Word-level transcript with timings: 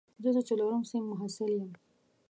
زه 0.23 0.29
د 0.35 0.37
څلورم 0.47 0.83
صنف 0.89 1.05
محصل 1.11 1.51
یم 1.59 1.71